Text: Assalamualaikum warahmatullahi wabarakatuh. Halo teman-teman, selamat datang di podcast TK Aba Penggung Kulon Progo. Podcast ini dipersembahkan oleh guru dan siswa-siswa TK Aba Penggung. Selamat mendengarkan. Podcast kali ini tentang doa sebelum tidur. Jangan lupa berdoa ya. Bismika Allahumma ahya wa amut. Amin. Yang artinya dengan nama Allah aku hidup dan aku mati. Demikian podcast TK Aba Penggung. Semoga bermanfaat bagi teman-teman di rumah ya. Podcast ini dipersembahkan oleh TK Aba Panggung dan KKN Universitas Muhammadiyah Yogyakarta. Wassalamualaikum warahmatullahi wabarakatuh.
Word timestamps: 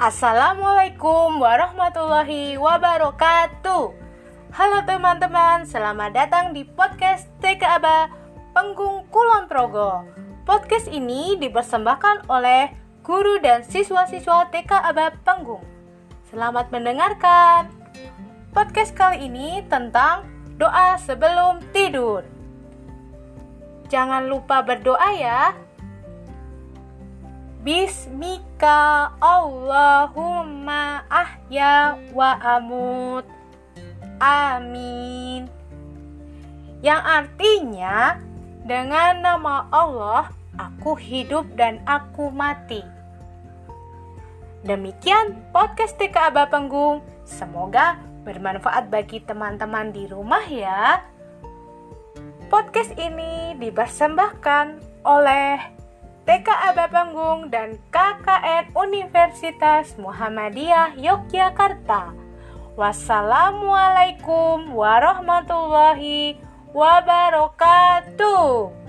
Assalamualaikum 0.00 1.44
warahmatullahi 1.44 2.56
wabarakatuh. 2.56 3.92
Halo 4.48 4.78
teman-teman, 4.88 5.68
selamat 5.68 6.16
datang 6.16 6.56
di 6.56 6.64
podcast 6.64 7.28
TK 7.44 7.60
Aba 7.68 8.08
Penggung 8.56 9.04
Kulon 9.12 9.44
Progo. 9.44 10.08
Podcast 10.48 10.88
ini 10.88 11.36
dipersembahkan 11.36 12.32
oleh 12.32 12.72
guru 13.04 13.44
dan 13.44 13.60
siswa-siswa 13.60 14.48
TK 14.48 14.72
Aba 14.72 15.12
Penggung. 15.20 15.68
Selamat 16.32 16.72
mendengarkan. 16.72 17.68
Podcast 18.56 18.96
kali 18.96 19.28
ini 19.28 19.60
tentang 19.68 20.24
doa 20.56 20.96
sebelum 20.96 21.60
tidur. 21.76 22.24
Jangan 23.92 24.32
lupa 24.32 24.64
berdoa 24.64 25.12
ya. 25.12 25.52
Bismika 27.60 29.12
Allahumma 29.20 31.04
ahya 31.12 31.92
wa 32.16 32.32
amut. 32.40 33.28
Amin. 34.16 35.44
Yang 36.80 37.02
artinya 37.04 38.16
dengan 38.64 39.20
nama 39.20 39.68
Allah 39.68 40.32
aku 40.56 40.96
hidup 40.96 41.52
dan 41.52 41.84
aku 41.84 42.32
mati. 42.32 42.80
Demikian 44.64 45.36
podcast 45.52 46.00
TK 46.00 46.32
Aba 46.32 46.48
Penggung. 46.48 47.04
Semoga 47.28 48.00
bermanfaat 48.24 48.88
bagi 48.88 49.20
teman-teman 49.20 49.92
di 49.92 50.08
rumah 50.08 50.48
ya. 50.48 51.04
Podcast 52.48 52.96
ini 52.96 53.52
dipersembahkan 53.60 54.80
oleh 55.04 55.79
TK 56.30 56.46
Aba 56.46 56.86
Panggung 56.86 57.50
dan 57.50 57.74
KKN 57.90 58.70
Universitas 58.78 59.98
Muhammadiyah 59.98 60.94
Yogyakarta. 60.94 62.14
Wassalamualaikum 62.78 64.70
warahmatullahi 64.70 66.38
wabarakatuh. 66.70 68.79